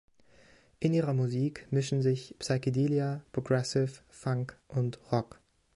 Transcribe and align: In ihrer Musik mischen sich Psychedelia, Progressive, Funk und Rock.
In 0.79 0.95
ihrer 0.95 1.13
Musik 1.13 1.67
mischen 1.69 2.01
sich 2.01 2.33
Psychedelia, 2.39 3.21
Progressive, 3.33 4.01
Funk 4.09 4.57
und 4.67 4.97
Rock. 5.11 5.39